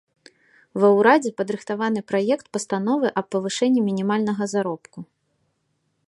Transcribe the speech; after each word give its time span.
Ва 0.83 0.87
ўрадзе 0.99 1.31
падрыхтаваны 1.41 2.01
праект 2.11 2.45
пастановы 2.57 3.07
аб 3.21 3.25
павышэнні 3.35 3.81
мінімальнага 3.89 4.43
заробку. 4.55 4.99